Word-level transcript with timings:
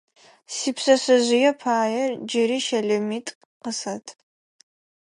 Сипшъэшъэжъые 0.55 1.51
пае 1.61 2.03
джыри 2.27 2.59
щэлэмитӏу 2.65 3.37
къысэт. 3.61 4.05